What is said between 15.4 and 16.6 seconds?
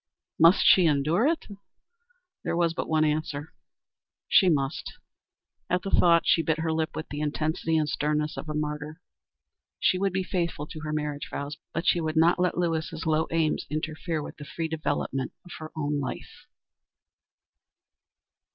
of her own life.